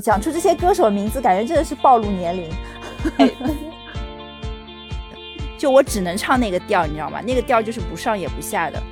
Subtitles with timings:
[0.00, 2.50] 讲出这些歌手的名字，感觉真的是暴露年龄。
[5.58, 7.20] 就我只能唱那个调，你知道吗？
[7.20, 8.82] 那个调就是不上也不下的。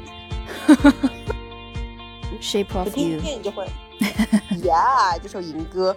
[2.41, 3.67] Shape of You，你就会，
[4.63, 5.97] Yeah，这首银歌。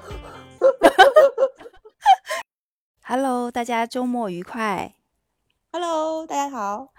[3.03, 4.93] Hello，大家周末愉快。
[5.71, 6.89] Hello，大家好。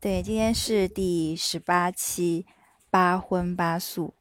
[0.00, 2.46] 对，今天是第十八期
[2.90, 4.14] 八荤八素，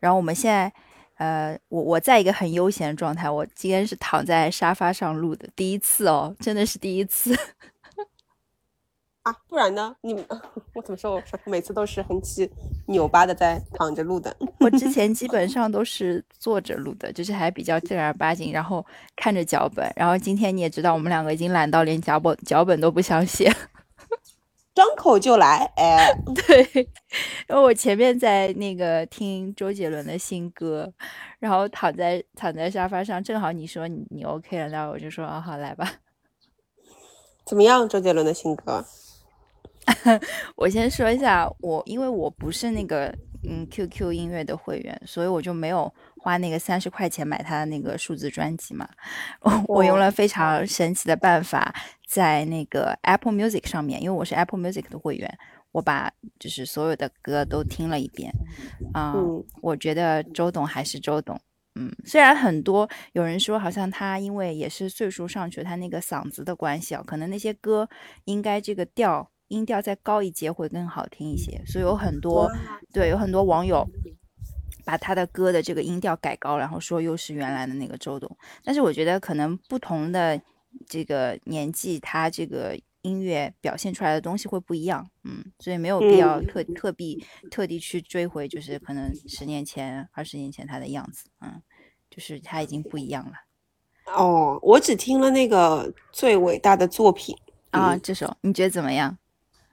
[0.00, 0.72] 然后我们现在。
[1.20, 7.36] 呃，我我在一个很悠闲的状态，我今天是躺在沙发上录的，第一次哦，真的是第一次
[9.22, 9.94] 啊，不然呢？
[10.00, 10.14] 你
[10.72, 11.12] 我怎么说？
[11.12, 12.50] 我每次都是横七
[12.86, 14.34] 扭八的在躺着录的。
[14.60, 18.82] 我之前基本上都是坐着录的，就是还比较正儿八经，然后
[19.14, 19.92] 看着脚本。
[19.94, 23.54] 然后今天你也知道，我们两个已经懒到连脚本脚本都不想写。
[24.74, 26.12] 张口就来，哎，
[26.46, 26.88] 对，
[27.46, 30.90] 然后我前面在那个听周杰伦的新歌，
[31.38, 35.92] 然后躺在躺在沙发上，正好你说你你 OK 了，然后我就说啊好来吧。
[37.44, 38.84] 怎么样，周杰伦的新歌？
[40.54, 43.12] 我先说一下，我因为我不是那个
[43.48, 48.88] 嗯 QQ 音乐的会员，所以我就没有花那个三十块钱买他的那个数字专辑嘛。
[49.66, 51.74] 我用了非常神奇的办法。
[52.10, 55.38] 在那个 Apple Music 上面，因为我是 Apple Music 的会员，
[55.70, 58.32] 我把就是所有的歌都听了一遍。
[58.92, 59.14] 啊，
[59.62, 61.40] 我觉得周董还是周董。
[61.76, 67.88] 嗯，虽然很多有人说，好像他因为也是岁数上去，他那个嗓子的关系啊，可能那些歌
[68.24, 71.62] 应该这个调音调再高一阶会更好听一些。
[71.66, 72.50] 所以有很多
[72.92, 73.86] 对有很多网友
[74.84, 78.36] 把他的歌的这个音调改高，然后说又是原来的那个周董。
[78.64, 80.40] 但是我觉得可能不同的。
[80.86, 91.60] 这个年纪，他这个音乐表现出来的东西会不一样，嗯，所以没有必要特特地特地去追回，就是可能十年前、二十年前他的样子，嗯，
[92.08, 93.32] 就是他已经不一样了。
[94.14, 97.36] 哦，我只听了那个最伟大的作品
[97.72, 99.18] 啊，这首你觉得怎么样？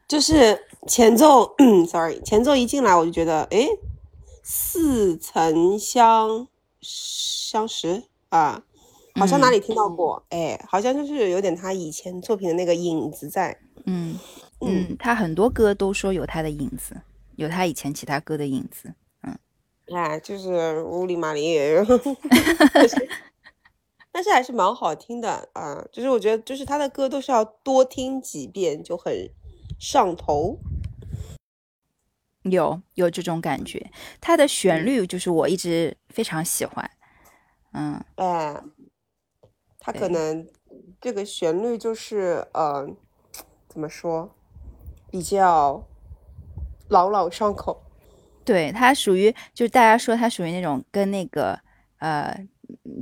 [0.08, 1.54] 就是前奏
[1.88, 3.68] ，sorry，前奏一进来我就觉得，哎，
[4.44, 6.48] 似曾相
[6.82, 8.64] 相识啊。
[9.16, 13.60] 好像哪里听到过，哎，好像就是有点他以前作品的那个影子在。
[13.86, 14.16] 嗯
[14.62, 16.96] 嗯，他很多歌都说有他的影子，
[17.36, 18.94] 有他以前其他歌的影子。
[19.24, 19.36] 嗯，
[19.96, 21.58] 哎，就是乌里麻里，
[24.12, 25.84] 但是还是蛮好听的啊。
[25.92, 29.12] 就是我觉得，就是他的歌都是要多听几遍就很
[29.78, 30.60] 上头。
[32.44, 36.90] 有有这种感觉，它的旋律就是我一直非常喜欢。
[37.74, 38.62] 嗯，哎。
[39.80, 40.46] 它可能
[41.00, 42.86] 这个旋律就是呃，
[43.70, 44.36] 怎么说，
[45.10, 45.88] 比较
[46.90, 47.86] 朗朗上口。
[48.44, 51.58] 对它属于就是大家说它属于那种跟那个
[52.00, 52.46] 呃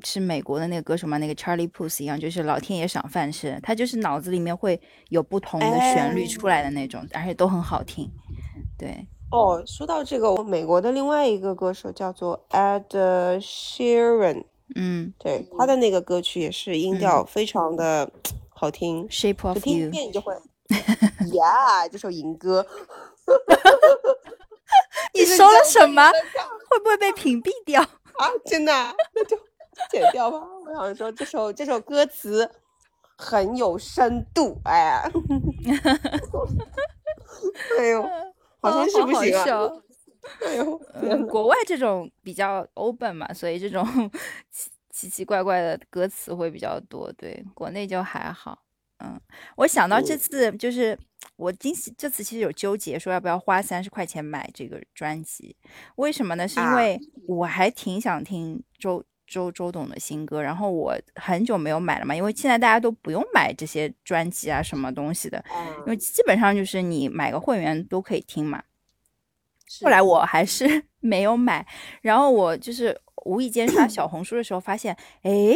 [0.03, 4.79] 是美国的那个歌手嘛，那个 Charlie Puth 一样，就是老天爷赏饭吃，他就是脑子里面会
[5.09, 8.09] 有不同的旋律出来的那种，而且都很好听。
[8.78, 14.44] 对哦，说到这个，美国的另外一个歌手叫做 Ed Sheeran。
[14.75, 18.09] 嗯，对，他的那个歌曲也是音调非常的
[18.50, 20.33] 好听，Shape of You，听一遍你就会，
[21.31, 22.66] Yeah，这首银歌，
[25.13, 26.09] 你说了什么？
[26.67, 28.27] 会不会被屏蔽掉啊？
[28.45, 28.73] 真的？
[30.00, 30.38] 剪掉吧。
[30.66, 32.50] 我想说这首这首歌词
[33.17, 35.03] 很有深度，哎呀，
[37.79, 38.03] 哎呦，
[38.59, 39.72] 好像是不行啊。
[40.44, 40.78] 哎呦，
[41.28, 43.85] 国外这种比较 open 嘛，所以这种
[44.51, 47.12] 奇奇奇怪怪的歌词会比较多。
[47.13, 48.63] 对，国内就还好。
[49.00, 49.19] 嗯，
[49.57, 50.97] 我想到这次就是
[51.35, 55.56] 我今这次其实有纠结，说要不要花三十块钱买这个专辑？
[55.97, 56.47] 为什么呢？
[56.47, 65.44] 是因为我还挺想听周周周董的新歌，然后我很久没有买了嘛，因为现在大家都不用买这些专辑啊什么东西的，
[65.80, 68.63] 因为基本上就是你买个会员都可以听嘛。
[69.81, 71.66] 后来我还是 没有买，
[72.02, 75.56] 然后我就是无意间刷小红书的时候发现，哎，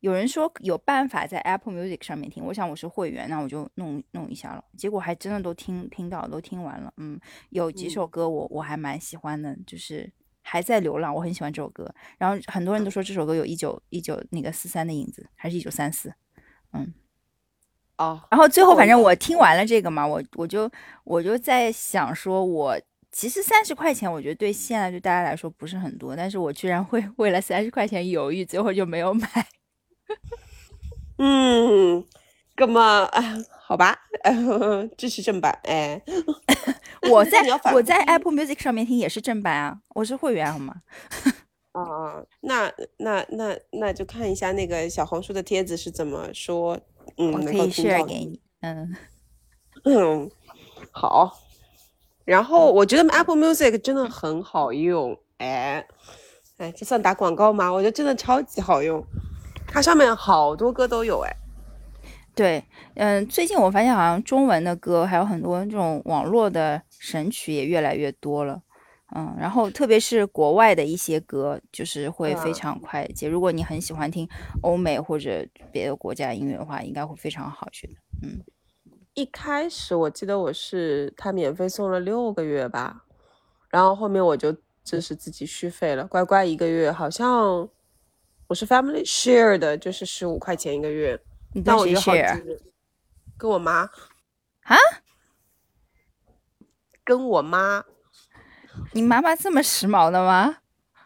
[0.00, 7.20] 有人说有办法在 Apple Music 上面听，我想我是会员，那我就弄弄一下了，结果还真的都听听到，都听完了，嗯，
[7.50, 10.10] 有几首歌我我还蛮喜欢的，就是
[10.42, 16.12] 还在流浪，我很喜欢这首歌，然后很多人都说这首歌有一九一九那个四三的影子，还是一九三四，
[16.72, 16.92] 嗯，
[17.98, 20.70] 哦，然后最后反正我听完了这个嘛，我我就
[21.04, 22.80] 我就在想说，我。
[23.12, 29.28] 其实三十块钱，我觉得对现在对大家来说不是很多，但是我居然会为了三十块钱犹豫，最后就没有买。
[31.18, 32.06] 嗯，
[32.56, 33.10] 那么
[33.62, 33.98] 好吧，
[34.96, 35.58] 支持正版。
[35.64, 36.00] 哎，
[37.08, 37.40] 我在
[37.72, 40.74] 我在 Apple Music 上面听也是正版啊，我是会员好吗？
[41.72, 46.78] 啊， 那那那那就看一下那个小红书的帖子是怎么说。
[47.16, 48.40] 嗯，我可以 share 给你。
[48.60, 48.96] 嗯
[49.84, 50.30] 嗯，
[50.90, 51.38] 好。
[52.26, 55.84] 然后我觉得 Apple Music 真的很好用，哎
[56.58, 57.70] 哎，这算打广告吗？
[57.72, 59.02] 我觉得真的超级好用，
[59.66, 61.36] 它上面好多歌都有，哎。
[62.34, 68.62] 对，嗯，最近我发现好像中文的歌还有很多这种网络的神曲也越来越多了，
[69.14, 73.28] 嗯，然后特别是国外的一些歌，就是会非常快捷。
[73.28, 74.26] 如果你很喜欢听
[74.62, 77.94] 欧美或者别的国家音乐的话，应该会非常好学的。
[78.22, 78.40] 嗯，
[79.14, 83.04] 一开始我记得我是他免费送了六个月吧，
[83.68, 87.68] 然后后面我就就是自己续费了，乖乖一个月，好像
[88.46, 91.20] 我是 Family Share 的，就是十五块钱一个月。
[91.52, 92.60] 你跟谁 share？
[93.36, 93.90] 跟我妈。
[94.62, 94.76] 啊？
[97.04, 97.84] 跟我妈。
[98.92, 100.58] 你妈妈这么时髦的吗？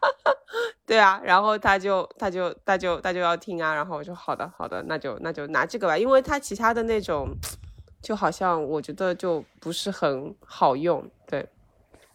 [0.84, 7.34] 对啊，然后他就他就他就他就要听啊，然后我说好的好的，那就那就拿这个吧，因为他其他的那种
[8.02, 11.10] 就好像我觉得就不是很好用。
[11.26, 11.48] 对，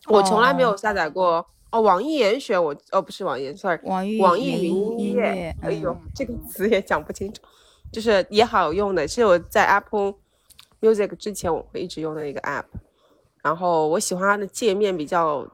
[0.07, 5.55] 我从来没有下载过哦，网易严选我哦不是网易，sorry，网易网易云音乐。
[5.63, 7.41] 哎呦，这个词也讲不清楚。
[7.91, 10.15] 就是也好用的，是我在 Apple
[10.81, 12.65] Music 之前我会一直用的一个 App，
[13.43, 15.47] 然后我喜欢它的界面比较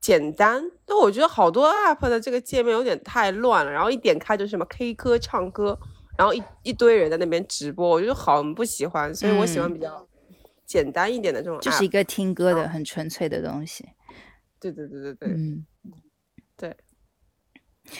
[0.00, 5.78] 简单，但我觉得好多 App 的这个界面有点太乱了，然后一点开就是什么 K 歌唱歌，
[6.16, 10.06] 然后一一堆人在那边直播，我就很不喜欢，所以我喜欢比较
[10.64, 13.88] 简单一点的这种，就是一个听歌的很纯粹的东西。
[14.58, 15.66] 对对对对对，嗯，
[16.56, 16.76] 对。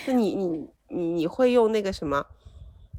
[0.06, 2.24] 那你你你你会用那个什么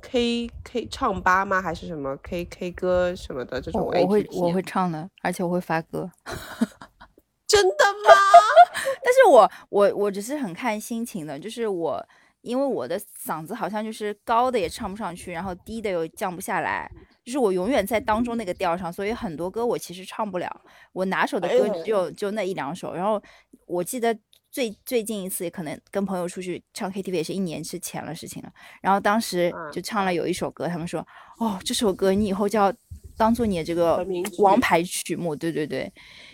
[0.02, 1.62] ？K K 唱吧吗？
[1.62, 3.82] 还是什么 K K 歌什么的这种？
[3.82, 6.10] 我会我会唱的，而且我会发歌。
[7.48, 8.12] 真的吗？
[9.04, 12.06] 但是我我我只是很看心情的，就是我
[12.42, 16.90] 因为我的嗓子好像就是高的也唱不上去，然后低的又降不下来，
[17.24, 20.62] 就是我永远在当中那个调上，所以很多歌我其实唱不了。
[20.94, 23.22] 我拿手的歌只有就那一两首，然后
[23.66, 24.18] 我记得。
[24.58, 28.52] 最最近一次可能跟朋友出去唱 KTV 也是一年之前的事情了，
[28.82, 31.08] 然后当时就唱了有一首歌，他们说
[31.38, 32.74] 哦这首歌你以后就要
[33.16, 34.04] 当做你的这个
[34.40, 35.94] 王牌曲目，对对对，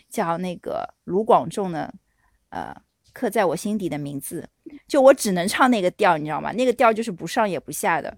[0.10, 1.94] 叫那个卢广仲的
[2.48, 2.74] 呃
[3.12, 4.48] 刻在我心底的名字，
[4.88, 6.54] 就我只能唱那个调，你知道吗？
[6.54, 8.18] 那个调就是不上也不下的。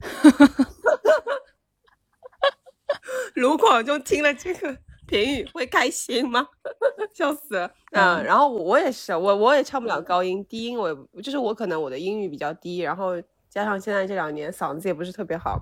[3.36, 4.80] 卢广仲听了这个。
[5.06, 6.46] 评语会开心吗？
[7.14, 7.70] 笑死了。
[7.92, 13.12] 嗯，然后我也是，我我也唱不了高音，低音我就是我可能我的音域比较低，然后
[13.48, 15.60] 加上现在这两年嗓子也不是特别好，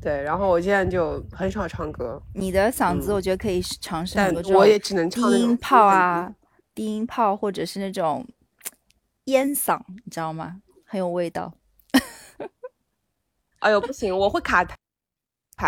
[0.00, 2.22] 对，然后我现在就很少唱歌。
[2.34, 6.32] 你的嗓子我觉得可以尝试很多我也只能唱低音炮啊，
[6.74, 8.24] 低音炮或者是那种
[9.24, 10.62] 烟嗓，你知道吗？
[10.84, 11.52] 很有味道。
[13.60, 14.70] 哎呦，不行，我会卡痰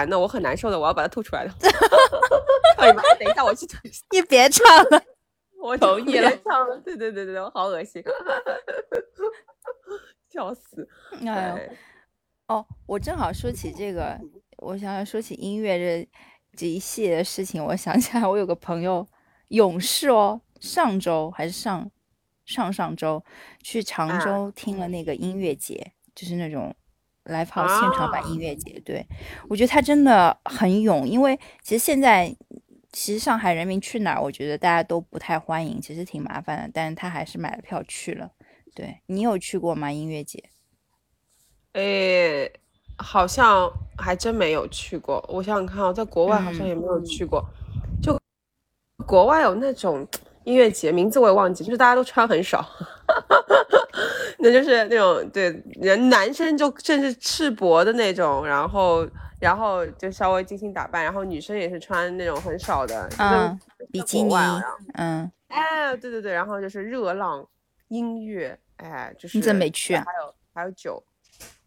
[0.09, 1.53] 的，我很难受的，我要把它吐出来的。
[2.79, 3.03] 可以吗？
[3.19, 3.77] 等一下，我去吐。
[4.11, 5.03] 你别唱了，
[5.63, 6.31] 我同意了。
[6.39, 8.03] 唱了，对对对对对，我好恶心，
[10.29, 10.89] 笑死！
[11.27, 11.69] 哎，
[12.49, 14.19] 哦，我正好说起这个，
[14.59, 16.09] 我想想说起音乐这
[16.57, 19.07] 这一系列的事情，我想起来，我有个朋友，
[19.49, 21.91] 勇士哦，上周还是上
[22.45, 23.23] 上上周
[23.63, 26.75] 去常州听了那个音乐节，就是那种。
[27.25, 29.07] 来跑现场版音乐节，对
[29.49, 32.35] 我觉得他真的很勇，因为其实现在
[32.93, 38.31] 其实上海人民去哪儿，我觉得大家都不太欢迎，其实挺麻烦的，但是他还是买了票去了。
[38.75, 39.93] 对你有去过吗？
[39.93, 40.43] 音乐节？
[41.75, 42.53] 诶，
[42.99, 45.25] 好像还真没有去过。
[45.29, 47.45] 我想想看啊，在国外好像也没有去过。
[48.03, 48.19] 就
[49.07, 50.07] 国外有那种
[50.45, 52.67] 音乐节，名字我也忘记，就是大家都穿很少。
[54.39, 59.07] 那就是那种对人男生就甚至赤膊的那种，然后
[59.39, 64.35] 然后就稍微精心打扮，然后女生也是穿那种很少的，嗯，比基尼，
[64.95, 67.47] 嗯，哎，对对对，然后就是热浪
[67.89, 70.03] 音乐，哎，就是你怎么没去啊？
[70.07, 71.03] 还有还有酒，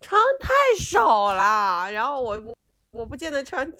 [0.01, 0.49] 穿太
[0.83, 2.55] 少了，然后我我
[2.91, 3.71] 我不见得穿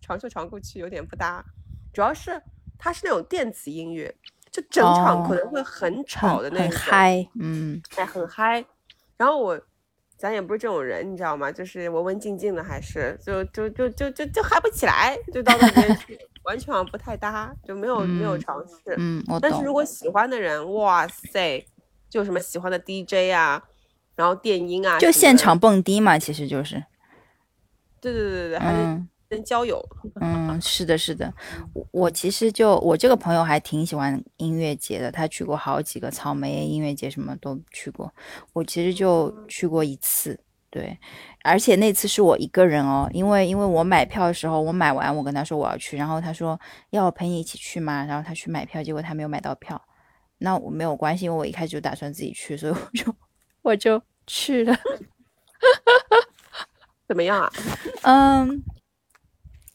[0.00, 1.44] 长袖长裤去有点不搭，
[1.92, 2.40] 主要是
[2.78, 4.14] 它是那种电子音乐。
[4.60, 8.64] 就整场可能会很吵的那种，嗨，嗯，哎，很嗨。
[9.16, 9.60] 然后我，
[10.16, 11.50] 咱也不是这种人，你知道吗？
[11.50, 18.94] 就是文文静静的，还是就就就就就就嗨不起来，就到那边去，完全不太搭，就没有没有尝试。
[18.96, 21.64] 嗯，我但是如果喜欢的人，哇塞，
[22.08, 23.62] 就什么喜欢的 DJ 啊，
[24.16, 26.82] 然后电音啊，就现场蹦迪嘛，其实就是。
[28.00, 29.84] 对对对对对，还是人交友。
[30.20, 31.32] 嗯，是的，是的。
[31.74, 38.12] 我我其实就我这个朋友还挺喜欢音乐节的，他去过好几个草莓音乐节，什么都去过。
[38.52, 40.38] 我其实就去过一次，
[40.70, 40.98] 对，
[41.42, 46.58] 而且那次是我一个人哦，因为因为我买票的时候，我买完我跟他说我要去，然后他说
[46.90, 48.04] 要我陪你一起去吗？
[48.06, 49.80] 然后他去买票，结果他没有买到票。
[50.38, 53.14] 那我没有关系，因为我一开始就打算自己去，所以我就
[53.62, 54.76] 我就去了。
[57.08, 57.50] 怎么样啊？
[58.02, 58.62] 嗯，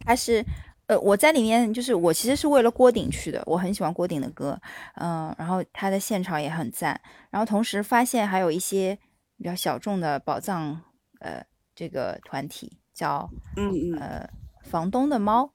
[0.05, 0.45] 还是
[0.87, 4.59] 呃，我在里面就是我其实是为了郭顶去的，我很喜欢郭顶的歌，
[4.95, 8.97] 嗯，然后他的现场也很赞，然后同时发现还有一些
[9.37, 10.81] 比较小众的宝藏，
[11.19, 11.43] 呃，
[11.73, 14.27] 这个团体叫嗯
[14.63, 15.49] 房东的猫，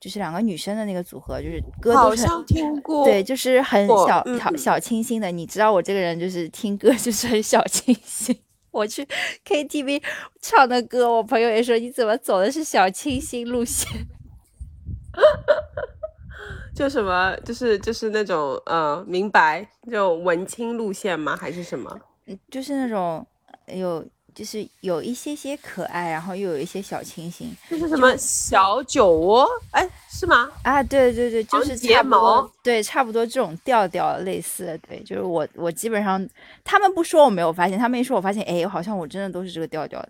[0.00, 3.04] 就是两个女生的那个组合，就是歌都是像听过。
[3.04, 5.30] 对，就是很过小嗯小小清新的。
[5.30, 8.36] 你知道我这个人就是听歌就是很小清新。
[8.72, 9.06] 我去
[9.46, 10.02] KTV
[10.40, 13.88] 唱的歌，我朋友也说你怎么走的是小清新路线？
[16.74, 21.36] 就什么，就是就是那种呃，明白，就文青路线吗？
[21.36, 22.00] 还是什么？
[22.26, 23.24] 嗯就是那种
[23.66, 29.46] 有就是有一些些可爱，然后又有一些小清新就是什么小酒窝？
[29.72, 29.86] 哎，
[30.22, 30.48] 是吗？
[30.62, 36.24] 啊，对对对，就是长睫毛，对，差不多这种调调类似的，对，就是我我基本上
[36.62, 40.08] 他们不说我没有发现，他们一说我发现，哎，好像我真的都是这个调调的。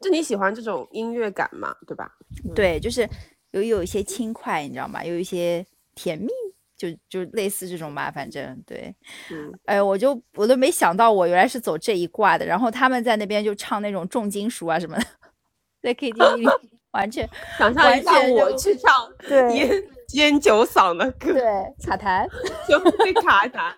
[0.00, 2.10] 就你喜欢这种音乐感嘛，对吧？
[2.56, 3.08] 对，就是
[3.52, 5.04] 有有一些轻快，你知道吗？
[5.04, 5.64] 有一些
[5.94, 6.28] 甜蜜，
[6.76, 8.92] 就就类似这种吧，反正对。
[9.30, 15.04] 嗯，哎，我就我都没想到我原来是走这一挂的，然后他们在那边就唱那种重金属啊什么的，
[15.80, 16.46] 在 KTV 里
[16.92, 19.84] 完全 想象一下我去唱 对烟
[20.14, 21.42] 烟酒嗓的歌，对
[21.84, 22.28] 卡痰，
[22.68, 23.72] 就会卡痰。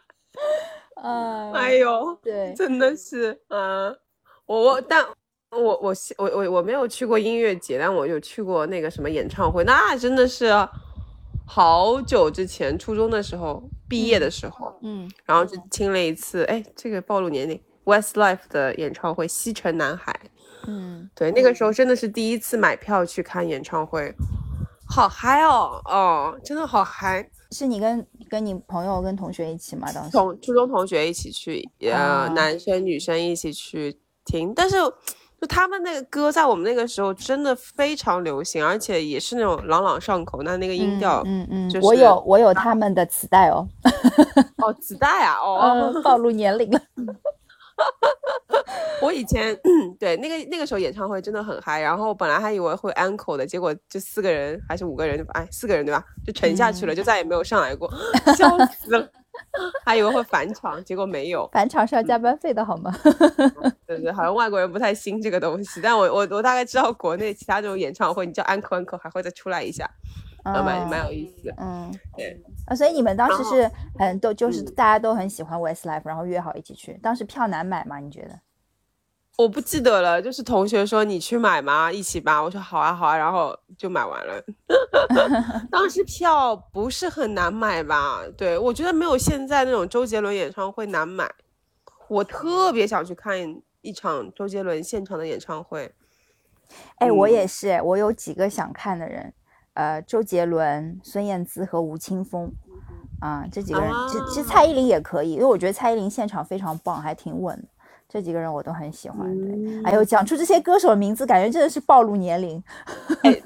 [1.02, 3.96] 嗯，哎呦，对，真的是，嗯，
[4.46, 5.04] 我我但。
[5.50, 10.50] 我我我我我没有去过音乐节，但我有去过那个什么演唱会，那真的是
[11.46, 20.12] 好久之前，初中的时候，毕业的时候，嗯然后就听了一次，哎，这个暴露年龄，Westlife 的演唱会《西城男孩》，
[20.66, 24.14] 嗯，对，那个时候真的是第一次买票去看演唱会，
[24.88, 27.28] 好嗨哦，哦，真的好嗨！
[27.50, 29.88] 是你跟跟你朋友跟同学一起吗？
[29.92, 34.76] 当时同初中同学一起去，呃，啊男生女生一起去听，但是
[35.40, 43.68] 就他们那个歌在我们那个时候真的非常流行，而且也是那种朗朗上口，那那个音调，嗯嗯，就是我有我有他们的磁带哦，
[44.58, 46.80] 哦，磁带啊，哦，嗯，暴露年龄了，
[49.02, 49.58] 我以前
[49.98, 56.04] 对那个那个时候演唱会真的很嗨，然后本来还以为会 uncle 的，结果就四个人还是五个人就，哎，四个人对吧？
[56.26, 57.90] 就沉下去了，就再也没有上来过，
[58.36, 59.10] 笑死了，
[59.84, 61.48] 还以为会返场，结果没有。
[61.52, 62.94] 返场是要加班费的好吗？
[63.86, 69.88] 对对，好像外国人不太兴这个东西，但我我我大概知道国内其他这种演唱会，你叫 uncle uncle 还会再出来一下，
[70.44, 71.54] 呃，蛮蛮有意思的。
[71.58, 76.94] 嗯，对，啊，所以你们当时是很都就是嗯大家都很喜欢 Westlife，然后约好一起去。
[77.02, 77.98] 当时票难买吗？
[77.98, 78.38] 你觉得？
[79.36, 81.90] 我不记得了，就是同学说你去买吗？
[81.90, 82.40] 一起吧。
[82.40, 84.40] 我说好啊好啊，然后就买完了。
[85.72, 88.20] 当时票不是很难买吧？
[88.36, 91.28] 对，我觉得没有现在那种周杰伦演唱会难买。
[92.08, 93.36] 我特别想去看
[93.80, 95.92] 一场周杰伦现场的演唱会。
[96.98, 99.34] 哎，我嗯也是，哎，我有几个想看的人，
[99.74, 102.50] 呃，周杰伦、孙燕姿和吴青峰，
[103.20, 107.68] 啊，这几个人，其其实啊蔡依林也可以，因为我觉得蔡依林现场非常棒，还挺稳的。
[108.08, 109.28] 这几个人我都很喜欢。
[109.40, 112.62] 对，哎呦，讲出这些歌手的名字，感觉真的是暴露年龄。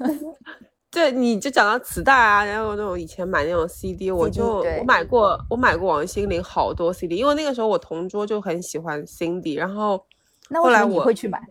[0.91, 10.03] 对，你就讲到磁带啊，然后那种以前买那种 CD，我就我买过，我买过王心凌好多 CD，因为那个时候我同桌就很喜欢 Cindy，然后
[10.53, 11.41] 后来我会去买？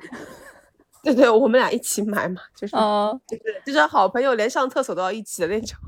[1.02, 5.78] 对对，我们俩一起买嘛，就是、哦，就是就是好朋友，连上厕所都要一起的那种。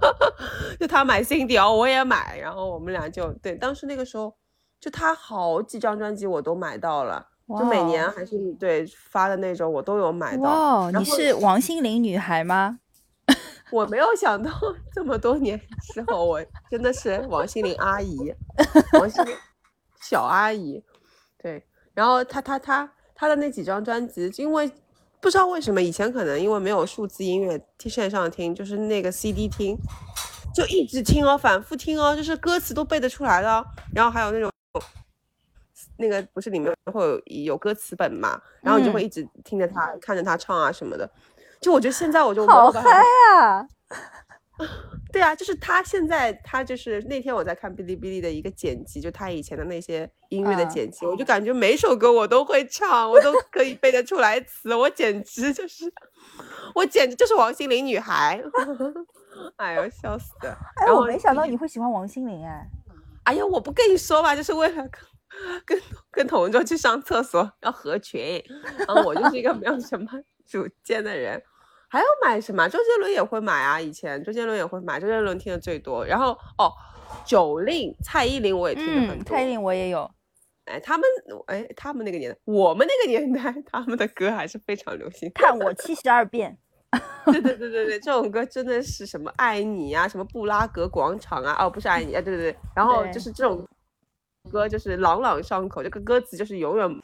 [0.80, 4.34] 就他买 Cindy，然后我也买，然后我们俩就对，当时那个时候
[4.80, 10.48] 就他好几张专辑我都买到了，就每年还是对发的那种我都有买到。
[10.48, 12.78] 哦，你是王心凌女孩吗？
[13.70, 14.50] 我没有想到
[14.94, 15.60] 这么多年
[15.92, 18.16] 之后，我真的是王心凌阿姨，
[18.98, 19.36] 王心凌
[20.00, 20.82] 小阿姨。
[21.36, 21.62] 对，
[21.92, 24.70] 然后她她她她的那几张专辑，因为
[25.20, 29.76] 不知道为什么以前可能因为没有数字音乐听线上听，就是那个 CD 听，
[30.54, 33.66] 就一直听哦，反复听哦，就是歌词都背得出来的哦。
[33.92, 34.48] 然后还有那种
[35.96, 41.10] 那个不是里面会有有歌词本嘛，然后你就会嗯一直听着他、看着他唱啊什么的。
[41.60, 43.02] 就我觉得现在我就没好嗨
[43.34, 43.66] 啊！
[45.12, 55.90] 对啊，就是他现在他就是那天我在看哔哩哔哩的一个剪辑，就他以前的那些音乐的剪辑，我就感觉每首歌我都会唱，我都可以背得出来词，我简直就是，
[56.74, 58.42] 我简直就是王心凌女孩。
[59.56, 60.58] 哎呦，笑死了！
[60.76, 62.68] 哎，我没想到你会喜欢王心凌哎。
[63.24, 65.00] 哎呀，我不跟你说吧，就是为了跟
[65.64, 68.42] 跟跟同桌去上厕所要合群，
[68.86, 70.08] 然后我就是一个没有什么
[70.46, 71.40] 主见的人。
[71.88, 72.68] 还要买什么？
[72.68, 76.04] 周杰伦也会买啊，以前周杰伦也会买，周杰伦听的最多。
[76.04, 76.70] 然后哦，
[77.24, 79.24] 九令、蔡依林我也听的很多。
[79.24, 80.08] 蔡依林我也有。
[80.66, 81.08] 哎，他们
[81.46, 85.30] 哎，他们那个年代，我们那个年代，他们的歌还是非常流行。
[85.34, 86.58] 看我七十二变。
[87.26, 93.66] 对对对对对，这种歌真的是什么爱你啊，什么布拉格广场啊，哦不是爱你啊，对对对，然后就是这种
[94.50, 97.00] 歌就是朗朗上口，这个歌词就是永远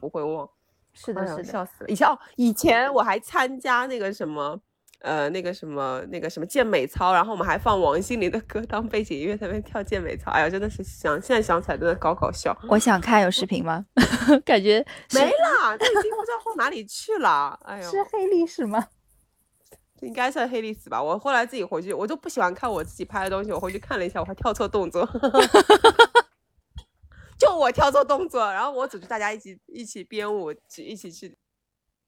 [0.00, 0.48] 不会忘。
[0.96, 1.88] 是的，是的，笑死了。
[1.88, 4.58] 以前哦，以前我还参加那个什么，
[5.00, 10.30] 呃，那个什么，那个什么健美操，然后我们还放王心凌的歌当背景音乐，在那边跳健美操。
[10.30, 12.56] 哎呀，真的是想现在想起来真的搞搞笑。
[12.68, 13.84] 我想看有视 频吗？
[14.44, 17.58] 感觉没了，这已经不知道放哪里去了。
[17.64, 18.86] 哎呦，是黑历史吗？
[20.02, 21.02] 应该算黑历史吧。
[21.02, 23.50] 我后来自己回去，我就不喜欢看我自己拍的东西。
[23.50, 25.08] 我回去看了一下，我还跳错动作。
[27.38, 31.36] 就我跳错动作，然后我组织大家一起一起编舞，一起去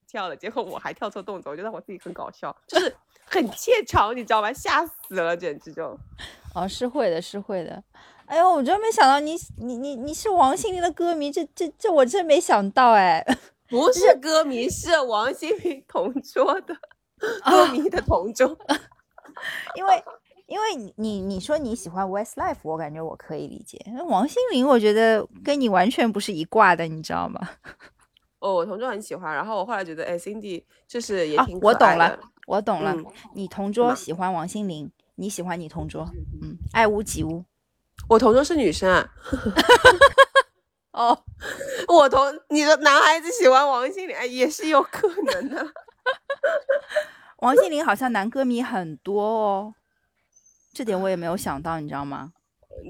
[0.06, 4.52] 跳了，结果我还跳错动作，我觉得我自己很搞笑，就是很怯场，你知道吗？
[4.52, 5.98] 吓死了，简直就。
[6.54, 7.82] 哦，是会的，是会的。
[8.26, 13.24] 哎呦，我真没想到你你你你是王心凌的歌迷，这这这我真没想到哎。
[13.68, 16.74] 不是歌迷，是王心凌同桌的
[17.44, 18.56] 歌迷的同桌，
[19.76, 20.02] 因为。
[20.48, 23.78] 因为你你你说你喜欢 Westlife，我感觉我可以理解。
[24.08, 27.48] 王心凌，我觉得跟你完全不是一挂的，你知道吗？
[28.40, 32.96] 哦，我同桌很喜欢，然后我后来觉得，哎，Cindy 就是也挺我懂了，我懂了。
[33.34, 36.08] 你同桌喜欢王心凌，你喜欢你同桌，
[36.42, 37.44] 嗯，爱屋及乌。
[38.08, 38.90] 我同桌是女生。
[38.90, 39.10] 啊。
[40.92, 41.24] 哦，
[41.88, 45.66] 我同你的男孩子喜欢王心凌，哎，也是有可能的。
[47.40, 49.74] 王心凌好像男歌迷很多哦。
[50.72, 52.32] 这点我也没有想到，你知道吗？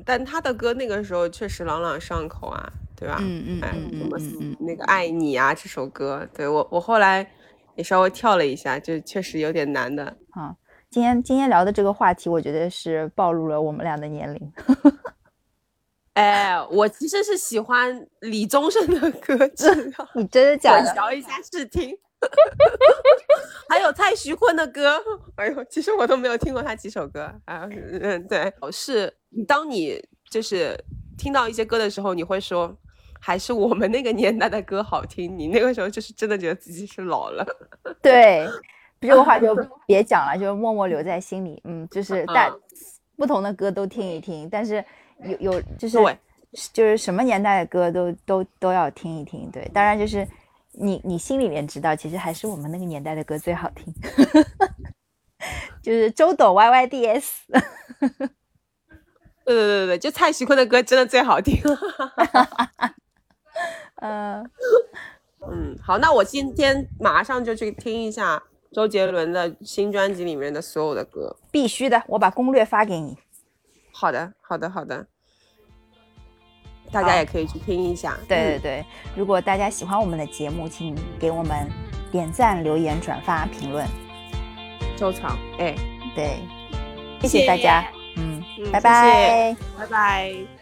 [0.04, 3.16] 但他的歌那个时候确实朗朗上口啊，对吧？
[3.20, 7.26] 嗯嗯嗯嗯嗯，那个爱你啊这首歌，对我我后来
[7.74, 10.04] 也稍微跳了一下，就确实有点难的。
[10.32, 10.54] 啊，
[10.90, 14.52] 今天今天聊的这个话题，我觉得是暴露了我们俩的年龄。
[16.14, 19.34] 哎，我其实是喜欢李宗盛的歌，
[20.14, 20.84] 你真的假的？
[20.84, 21.96] 混淆一下视听。
[23.68, 24.98] 还有蔡徐坤的歌，
[25.36, 27.68] 哎呦，其实我都没有听过他几首歌啊。
[28.00, 29.12] 嗯，对，是
[29.46, 30.76] 当你就是
[31.18, 32.74] 听到一些歌的时候，你会说
[33.20, 35.38] 还是我们那个年代的歌好听。
[35.38, 37.46] 你那个时候就是真的觉得自己是老了。
[38.00, 38.48] 对，
[39.00, 39.54] 这个话就
[39.86, 41.60] 别讲了，就默默留在心里。
[41.64, 42.50] 嗯，就是但
[43.16, 44.82] 不同的歌都听一听，但是
[45.22, 45.98] 有有就是
[46.72, 49.50] 就是什么年代的歌都都都要听一听。
[49.52, 50.26] 对，当然就是。
[50.80, 53.92] 你你心里面知道，其实还是我们那个年代的歌最好听，
[55.82, 57.44] 就是周董 Y Y D S。
[59.44, 61.58] 对对对对就蔡徐坤的歌真的最好听。
[63.96, 64.48] 嗯
[65.50, 73.16] 嗯，好，那我今天马上就去听一下周杰伦的新专辑里面的所有的歌，必须的，我把攻略发给你。
[73.90, 75.06] 好的，好的，好的。
[76.90, 78.16] 大家也可以去听一下。
[78.26, 81.68] 对对对，如果大家喜欢我们的节目，请给我们
[82.10, 83.86] 点赞、留言、转发、评论、
[84.96, 85.38] 收藏。
[85.58, 85.74] 哎，
[86.14, 86.38] 对，
[87.22, 87.84] 谢谢大家。
[88.16, 90.57] 嗯，拜拜，拜拜。